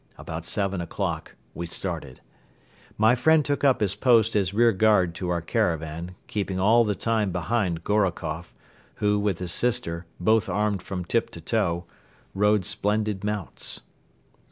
[0.17, 2.21] About seven o'clock we started.
[2.97, 6.95] My friend took up his post as rear guard to our caravan, keeping all the
[6.95, 8.55] time behind Gorokoff,
[8.95, 11.85] who with his sister, both armed from tip to toe,
[12.33, 13.81] rode splendid mounts.